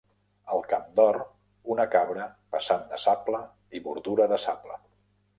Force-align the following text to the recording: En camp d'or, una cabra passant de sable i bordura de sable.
En 0.53 0.61
camp 0.69 0.85
d'or, 0.99 1.17
una 1.75 1.85
cabra 1.95 2.25
passant 2.55 2.81
de 2.93 2.99
sable 3.03 3.41
i 3.77 3.83
bordura 3.89 4.27
de 4.33 4.41
sable. 4.45 4.79